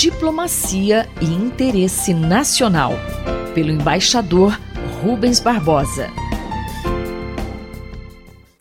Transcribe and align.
Diplomacia 0.00 1.06
e 1.20 1.26
Interesse 1.26 2.14
Nacional, 2.14 2.94
pelo 3.54 3.68
embaixador 3.68 4.58
Rubens 5.02 5.40
Barbosa. 5.40 6.08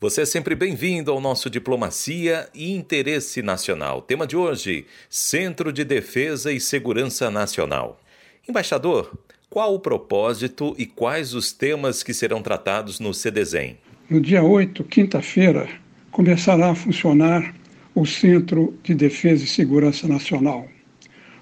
Você 0.02 0.24
é 0.24 0.26
sempre 0.26 0.54
bem-vindo 0.54 1.10
ao 1.10 1.22
nosso 1.22 1.50
Diplomacia 1.50 2.50
e 2.54 2.76
Interesse 2.76 3.42
Nacional. 3.42 4.02
Tema 4.02 4.28
de 4.28 4.36
hoje: 4.36 4.86
Centro 5.10 5.72
de 5.72 5.86
Defesa 5.86 6.52
e 6.52 6.60
Segurança 6.60 7.32
Nacional. 7.32 8.02
Embaixador, 8.46 9.18
qual 9.50 9.74
o 9.74 9.80
propósito 9.80 10.76
e 10.78 10.86
quais 10.86 11.34
os 11.34 11.54
temas 11.54 12.04
que 12.04 12.14
serão 12.14 12.42
tratados 12.42 13.00
no 13.00 13.14
CDESEM? 13.14 13.78
No 14.10 14.20
dia 14.20 14.44
8, 14.44 14.84
quinta-feira, 14.84 15.70
começará 16.12 16.72
a 16.72 16.76
funcionar 16.76 17.56
o 17.96 18.06
Centro 18.06 18.78
de 18.84 18.94
Defesa 18.94 19.46
e 19.46 19.48
Segurança 19.48 20.06
Nacional. 20.06 20.68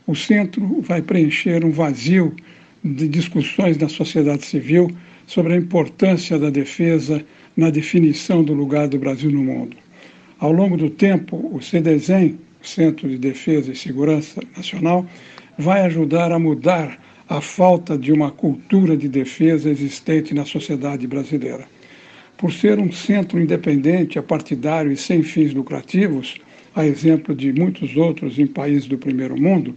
O 0.08 0.16
centro 0.16 0.82
vai 0.82 1.02
preencher 1.02 1.66
um 1.66 1.71
vazio 1.71 2.34
de 2.82 3.10
discussões 3.10 3.75
da 3.75 3.89
sociedade 3.89 4.46
civil 4.46 4.89
sobre 5.25 5.54
a 5.54 5.57
importância 5.57 6.39
da 6.39 6.50
defesa 6.50 7.21
na 7.57 7.70
definição 7.70 8.42
do 8.42 8.54
lugar 8.54 8.88
do 8.88 8.98
Brasil 8.98 9.29
no 9.29 9.43
mundo. 9.43 9.75
Ao 10.39 10.54
longo 10.54 10.78
do 10.78 10.89
tempo, 10.89 11.50
o 11.54 11.62
CDESEM, 11.62 12.39
Centro 12.62 13.10
de 13.10 13.18
Defesa 13.18 13.74
e 13.74 13.75
Segurança 13.75 14.39
Nacional, 14.56 15.06
vai 15.57 15.82
ajudar 15.82 16.32
a 16.32 16.39
mudar 16.39 16.98
a 17.28 17.42
falta 17.42 17.98
de 17.98 18.14
uma 18.14 18.32
cultura 18.32 18.96
de 18.96 19.10
defesa 19.10 19.70
existente 19.70 20.34
na 20.34 20.46
sociedade 20.46 21.06
brasileira. 21.06 21.65
Por 22.37 22.54
ser 22.54 22.79
um 22.79 22.93
centro 22.93 23.42
independente, 23.42 24.18
apartidário 24.18 24.89
e 24.89 24.96
sem 24.96 25.21
fins 25.21 25.54
lucrativos, 25.54 26.36
a 26.77 26.86
exemplo 26.86 27.33
de 27.33 27.51
muitos 27.51 27.97
outros 27.97 28.37
em 28.37 28.45
países 28.45 28.86
do 28.86 28.99
primeiro 28.99 29.36
mundo, 29.36 29.73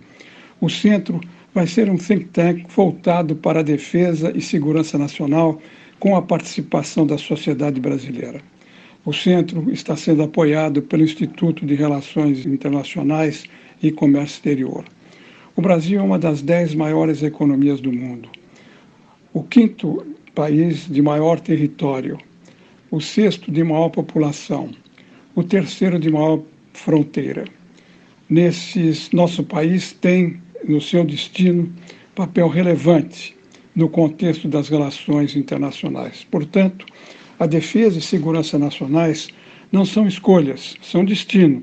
o 0.60 0.68
centro 0.68 1.18
vai 1.54 1.66
ser 1.66 1.88
um 1.88 1.96
think 1.96 2.26
tank 2.26 2.66
voltado 2.68 3.34
para 3.34 3.60
a 3.60 3.62
defesa 3.62 4.30
e 4.36 4.42
segurança 4.42 4.98
nacional 4.98 5.58
com 5.98 6.14
a 6.14 6.20
participação 6.20 7.06
da 7.06 7.16
sociedade 7.16 7.80
brasileira. 7.80 8.42
O 9.02 9.14
centro 9.14 9.72
está 9.72 9.96
sendo 9.96 10.22
apoiado 10.22 10.82
pelo 10.82 11.02
Instituto 11.02 11.64
de 11.64 11.74
Relações 11.74 12.44
Internacionais 12.44 13.44
e 13.82 13.90
Comércio 13.90 14.34
Exterior. 14.34 14.84
O 15.56 15.62
Brasil 15.62 16.00
é 16.00 16.02
uma 16.02 16.18
das 16.18 16.42
dez 16.42 16.74
maiores 16.74 17.22
economias 17.22 17.80
do 17.80 17.90
mundo, 17.90 18.28
o 19.32 19.42
quinto 19.42 20.06
país 20.34 20.86
de 20.86 21.00
maior 21.00 21.40
território, 21.40 22.18
o 22.90 23.00
sexto 23.00 23.50
de 23.50 23.64
maior 23.64 23.88
população, 23.88 24.68
o 25.34 25.42
terceiro 25.42 25.98
de 25.98 26.10
maior 26.10 26.42
fronteira. 26.72 27.44
Nesse 28.28 29.08
nosso 29.12 29.42
país 29.42 29.92
tem 29.92 30.40
no 30.66 30.80
seu 30.80 31.04
destino 31.04 31.72
papel 32.14 32.48
relevante 32.48 33.36
no 33.74 33.88
contexto 33.88 34.48
das 34.48 34.68
relações 34.68 35.36
internacionais. 35.36 36.26
Portanto, 36.30 36.84
a 37.38 37.46
defesa 37.46 37.98
e 37.98 38.02
segurança 38.02 38.58
nacionais 38.58 39.28
não 39.72 39.84
são 39.84 40.06
escolhas, 40.06 40.76
são 40.82 41.04
destino. 41.04 41.62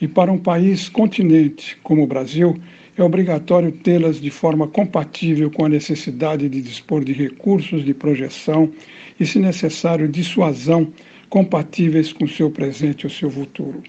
E 0.00 0.06
para 0.06 0.30
um 0.30 0.38
país 0.38 0.88
continente 0.88 1.76
como 1.82 2.02
o 2.02 2.06
Brasil, 2.06 2.56
é 2.96 3.02
obrigatório 3.02 3.72
tê-las 3.72 4.20
de 4.20 4.30
forma 4.30 4.66
compatível 4.66 5.50
com 5.50 5.64
a 5.64 5.68
necessidade 5.68 6.48
de 6.48 6.60
dispor 6.60 7.04
de 7.04 7.12
recursos 7.12 7.84
de 7.84 7.94
projeção 7.94 8.70
e, 9.18 9.24
se 9.24 9.38
necessário, 9.38 10.08
dissuasão 10.08 10.92
compatíveis 11.28 12.12
com 12.12 12.26
seu 12.26 12.50
presente 12.50 13.06
ou 13.06 13.10
seu 13.10 13.30
futuro. 13.30 13.82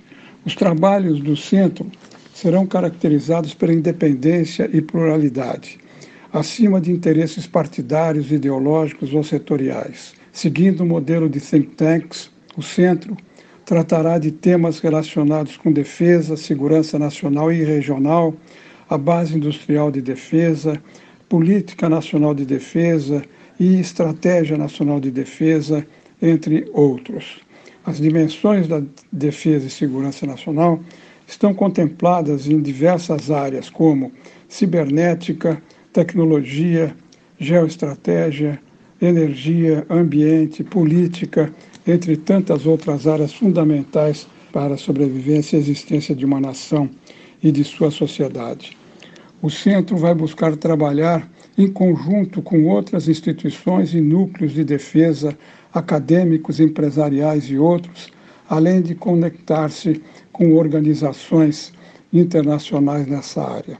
Os 0.49 0.55
trabalhos 0.55 1.19
do 1.19 1.37
centro 1.37 1.85
serão 2.33 2.65
caracterizados 2.65 3.53
pela 3.53 3.71
independência 3.71 4.67
e 4.73 4.81
pluralidade, 4.81 5.77
acima 6.33 6.81
de 6.81 6.91
interesses 6.91 7.45
partidários, 7.45 8.31
ideológicos 8.31 9.13
ou 9.13 9.23
setoriais. 9.23 10.15
Seguindo 10.33 10.81
o 10.81 10.87
modelo 10.87 11.29
de 11.29 11.39
think 11.39 11.75
tanks, 11.75 12.31
o 12.57 12.63
centro 12.63 13.15
tratará 13.63 14.17
de 14.17 14.31
temas 14.31 14.79
relacionados 14.79 15.55
com 15.55 15.71
defesa, 15.71 16.35
segurança 16.35 16.97
nacional 16.97 17.51
e 17.51 17.63
regional, 17.63 18.33
a 18.89 18.97
base 18.97 19.37
industrial 19.37 19.91
de 19.91 20.01
defesa, 20.01 20.81
política 21.29 21.87
nacional 21.87 22.33
de 22.33 22.43
defesa 22.43 23.21
e 23.59 23.79
estratégia 23.79 24.57
nacional 24.57 24.99
de 24.99 25.11
defesa, 25.11 25.85
entre 26.19 26.67
outros. 26.73 27.39
As 27.85 27.97
dimensões 27.97 28.67
da 28.67 28.81
defesa 29.11 29.67
e 29.67 29.69
segurança 29.69 30.25
nacional 30.25 30.79
estão 31.27 31.53
contempladas 31.53 32.47
em 32.47 32.61
diversas 32.61 33.31
áreas, 33.31 33.69
como 33.69 34.11
cibernética, 34.47 35.61
tecnologia, 35.93 36.95
geoestratégia, 37.39 38.59
energia, 39.01 39.85
ambiente, 39.89 40.63
política, 40.63 41.53
entre 41.87 42.17
tantas 42.17 42.65
outras 42.65 43.07
áreas 43.07 43.33
fundamentais 43.33 44.27
para 44.51 44.73
a 44.73 44.77
sobrevivência 44.77 45.55
e 45.55 45.59
existência 45.59 46.15
de 46.15 46.25
uma 46.25 46.39
nação 46.39 46.89
e 47.41 47.51
de 47.51 47.63
sua 47.63 47.91
sociedade. 47.91 48.77
O 49.41 49.49
centro 49.49 49.95
vai 49.95 50.13
buscar 50.13 50.55
trabalhar 50.57 51.29
em 51.57 51.67
conjunto 51.67 52.41
com 52.41 52.65
outras 52.65 53.07
instituições 53.07 53.93
e 53.93 54.01
núcleos 54.01 54.53
de 54.53 54.63
defesa, 54.63 55.37
acadêmicos, 55.73 56.59
empresariais 56.59 57.45
e 57.45 57.57
outros, 57.57 58.09
além 58.49 58.81
de 58.81 58.95
conectar-se 58.95 60.01
com 60.31 60.55
organizações 60.55 61.73
internacionais 62.11 63.05
nessa 63.07 63.43
área. 63.43 63.77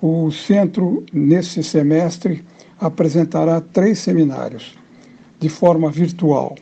O 0.00 0.30
centro, 0.30 1.04
nesse 1.12 1.62
semestre, 1.62 2.44
apresentará 2.80 3.60
três 3.60 3.98
seminários 3.98 4.76
de 5.38 5.48
forma 5.48 5.90
virtual. 5.90 6.56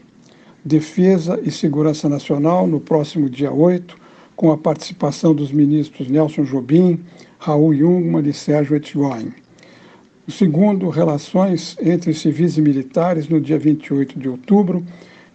Defesa 0.64 1.40
e 1.42 1.50
Segurança 1.50 2.08
Nacional, 2.08 2.66
no 2.66 2.80
próximo 2.80 3.30
dia 3.30 3.50
8, 3.50 3.96
com 4.36 4.50
a 4.50 4.58
participação 4.58 5.34
dos 5.34 5.52
ministros 5.52 6.08
Nelson 6.08 6.44
Jobim, 6.44 7.00
Raul 7.38 7.74
Jungmann 7.74 8.28
e 8.28 8.32
Sérgio 8.32 8.76
Etgoin. 8.76 9.32
O 10.28 10.30
segundo, 10.30 10.90
Relações 10.90 11.76
entre 11.80 12.12
Civis 12.12 12.58
e 12.58 12.62
Militares, 12.62 13.28
no 13.28 13.40
dia 13.40 13.58
28 13.58 14.18
de 14.18 14.28
outubro. 14.28 14.84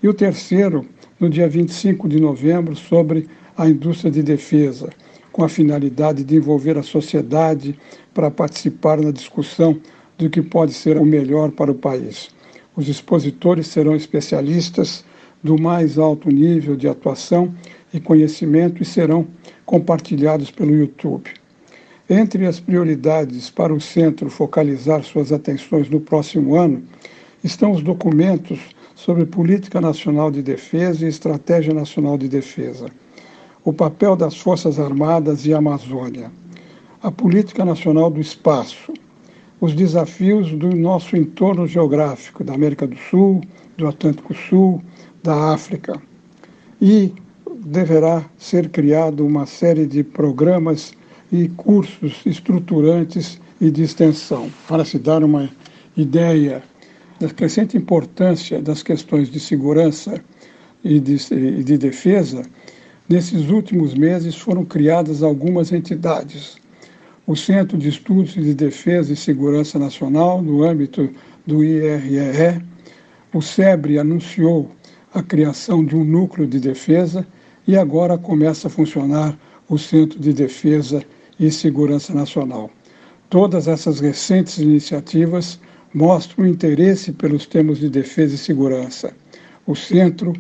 E 0.02 0.08
o 0.08 0.14
terceiro, 0.14 0.86
no 1.20 1.28
dia 1.28 1.50
25 1.50 2.08
de 2.08 2.20
novembro, 2.20 2.76
sobre 2.76 3.28
a 3.58 3.68
indústria 3.68 4.12
de 4.12 4.22
defesa, 4.22 4.90
com 5.32 5.44
a 5.44 5.50
finalidade 5.50 6.24
de 6.24 6.36
envolver 6.36 6.78
a 6.78 6.84
sociedade 6.84 7.78
para 8.14 8.30
participar 8.30 9.02
na 9.02 9.12
discussão 9.12 9.80
do 10.18 10.30
que 10.30 10.42
pode 10.42 10.74
ser 10.74 10.98
o 10.98 11.06
melhor 11.06 11.52
para 11.52 11.72
o 11.72 11.76
país. 11.76 12.30
Os 12.76 12.88
expositores 12.88 13.68
serão 13.68 13.96
especialistas 13.96 15.04
do 15.44 15.60
mais 15.60 15.98
alto 15.98 16.30
nível 16.30 16.76
de 16.76 16.88
atuação 16.88 17.54
e 17.94 18.00
conhecimento 18.00 18.84
e 18.84 18.86
serão 18.86 19.28
compartilhados 19.66 20.52
pelo 20.52 20.76
YouTube. 20.76 21.32
Entre 22.10 22.46
as 22.46 22.60
prioridades 22.60 23.50
para 23.50 23.74
o 23.74 23.82
centro 23.82 24.30
focalizar 24.30 25.04
suas 25.04 25.32
atenções 25.32 25.90
no 25.90 26.00
próximo 26.00 26.56
ano 26.56 26.84
estão 27.44 27.72
os 27.72 27.82
documentos 27.82 28.60
sobre 28.94 29.26
Política 29.26 29.82
Nacional 29.82 30.30
de 30.30 30.44
Defesa 30.44 31.04
e 31.04 31.10
Estratégia 31.10 31.74
Nacional 31.74 32.16
de 32.16 32.28
Defesa, 32.28 32.86
o 33.64 33.74
papel 33.74 34.16
das 34.16 34.38
Forças 34.38 34.80
Armadas 34.80 35.48
e 35.48 35.54
Amazônia, 35.54 36.32
a 37.02 37.10
Política 37.10 37.66
Nacional 37.66 38.12
do 38.12 38.22
Espaço, 38.22 38.94
os 39.60 39.74
desafios 39.74 40.52
do 40.52 40.76
nosso 40.76 41.18
entorno 41.18 41.66
geográfico, 41.66 42.44
da 42.44 42.54
América 42.54 42.86
do 42.86 42.98
Sul, 42.98 43.42
do 43.78 43.88
Atlântico 43.88 44.36
Sul, 44.36 44.80
da 45.24 45.54
África. 45.54 46.00
E 46.80 47.12
deverá 47.66 48.24
ser 48.38 48.70
criado 48.70 49.26
uma 49.26 49.48
série 49.48 49.88
de 49.88 50.04
programas 50.04 50.94
e 51.44 51.50
cursos 51.50 52.22
estruturantes 52.26 53.42
e 53.60 53.70
de 53.70 53.84
extensão, 53.84 54.50
para 54.68 54.86
se 54.86 54.98
dar 54.98 55.24
uma 55.24 55.50
ideia 55.98 56.64
da 57.20 57.30
crescente 57.30 57.76
importância 57.76 58.62
das 58.62 58.82
questões 58.82 59.30
de 59.30 59.40
segurança 59.40 60.22
e 60.84 61.00
de, 61.00 61.18
e 61.34 61.64
de 61.64 61.78
defesa, 61.78 62.44
nesses 63.10 63.50
últimos 63.50 63.94
meses 63.94 64.36
foram 64.36 64.64
criadas 64.64 65.24
algumas 65.24 65.74
entidades. 65.74 66.56
O 67.28 67.36
Centro 67.36 67.78
de 67.78 67.90
Estudos 67.90 68.34
de 68.34 68.54
Defesa 68.54 69.12
e 69.12 69.16
Segurança 69.16 69.78
Nacional, 69.78 70.42
no 70.42 70.64
âmbito 70.64 71.10
do 71.46 71.64
IREE, 71.64 72.62
o 73.34 73.42
SEBRE 73.42 74.00
anunciou 74.00 74.72
a 75.14 75.22
criação 75.22 75.84
de 75.84 75.96
um 75.96 76.04
núcleo 76.04 76.48
de 76.48 76.60
defesa 76.60 77.26
e 77.68 77.76
agora 77.78 78.18
começa 78.18 78.68
a 78.68 78.72
funcionar 78.72 79.38
o 79.68 79.78
Centro 79.78 80.20
de 80.20 80.32
Defesa 80.32 81.04
e 81.40 81.52
Segurança 81.52 82.14
Nacional. 82.14 82.70
Todas 83.30 83.68
essas 83.68 84.00
recentes 84.00 84.58
iniciativas 84.58 85.60
mostram 85.94 86.46
interesse 86.46 87.12
pelos 87.12 87.46
temas 87.46 87.80
de 87.80 87.90
defesa 87.90 88.36
e 88.36 88.38
segurança. 88.38 89.14
O 89.66 89.76
centro 89.76 90.34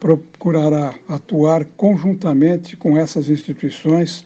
procurará 0.00 0.94
atuar 1.08 1.64
conjuntamente 1.76 2.76
com 2.76 2.96
essas 2.96 3.28
instituições 3.28 4.24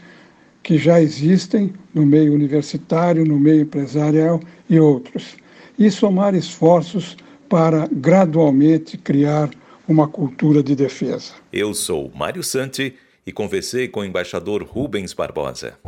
que 0.63 0.79
já 0.79 1.01
existem 1.01 1.73
no 1.93 2.07
meio 2.07 2.33
universitário, 2.33 3.25
no 3.25 3.39
meio 3.39 3.63
empresarial 3.63 4.41
e 4.69 4.81
outros, 4.81 5.37
e 5.79 5.91
somar 5.91 6.35
esforços 6.35 7.17
para 7.49 7.89
gradualmente 7.93 8.97
criar 8.97 9.51
uma 9.87 10.09
cultura 10.09 10.63
de 10.63 10.75
defesa. 10.75 11.35
Eu 11.53 11.75
sou 11.75 12.11
Mário 12.15 12.43
Santi 12.43 12.95
e 13.27 13.33
conversei 13.33 13.89
com 13.89 14.01
o 14.01 14.05
embaixador 14.05 14.63
Rubens 14.63 15.13
Barbosa. 15.13 15.79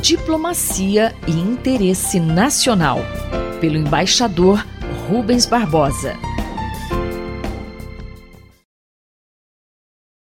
Diplomacia 0.00 1.12
e 1.26 1.32
interesse 1.32 2.20
nacional, 2.20 3.00
pelo 3.60 3.76
embaixador 3.76 4.64
Rubens 5.08 5.44
Barbosa. 5.44 6.14